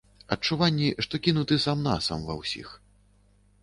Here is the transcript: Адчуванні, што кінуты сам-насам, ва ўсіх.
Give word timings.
Адчуванні, 0.35 0.87
што 1.07 1.21
кінуты 1.29 1.61
сам-насам, 1.69 2.27
ва 2.31 2.41
ўсіх. 2.43 2.77